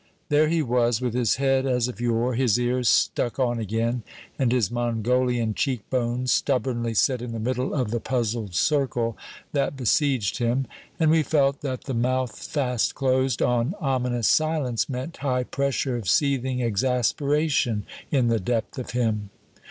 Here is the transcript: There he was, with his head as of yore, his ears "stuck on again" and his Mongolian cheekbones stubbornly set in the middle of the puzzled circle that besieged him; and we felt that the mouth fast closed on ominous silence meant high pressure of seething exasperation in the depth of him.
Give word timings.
There 0.29 0.47
he 0.47 0.63
was, 0.63 0.99
with 0.99 1.13
his 1.13 1.35
head 1.35 1.67
as 1.67 1.87
of 1.87 2.01
yore, 2.01 2.33
his 2.33 2.59
ears 2.59 2.89
"stuck 2.89 3.37
on 3.37 3.59
again" 3.59 4.01
and 4.39 4.51
his 4.51 4.71
Mongolian 4.71 5.53
cheekbones 5.53 6.31
stubbornly 6.31 6.95
set 6.95 7.21
in 7.21 7.33
the 7.33 7.39
middle 7.39 7.71
of 7.75 7.91
the 7.91 7.99
puzzled 7.99 8.55
circle 8.55 9.15
that 9.51 9.77
besieged 9.77 10.39
him; 10.39 10.65
and 10.99 11.11
we 11.11 11.21
felt 11.21 11.61
that 11.61 11.83
the 11.83 11.93
mouth 11.93 12.35
fast 12.35 12.95
closed 12.95 13.43
on 13.43 13.75
ominous 13.79 14.27
silence 14.27 14.89
meant 14.89 15.17
high 15.17 15.43
pressure 15.43 15.97
of 15.97 16.09
seething 16.09 16.61
exasperation 16.63 17.85
in 18.09 18.27
the 18.27 18.39
depth 18.39 18.79
of 18.79 18.89
him. 18.93 19.29